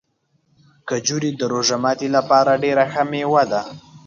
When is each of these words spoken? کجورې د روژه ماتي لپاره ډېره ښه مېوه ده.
کجورې 0.89 1.29
د 1.39 1.41
روژه 1.53 1.77
ماتي 1.83 2.09
لپاره 2.17 2.61
ډېره 2.63 2.85
ښه 2.91 3.03
مېوه 3.11 3.43
ده. 3.51 3.61